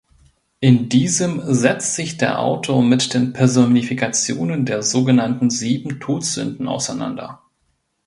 [0.61, 7.43] In diesem setzt sich der Autor mit den Personifikationen der sogenannten sieben Todsünden auseinander.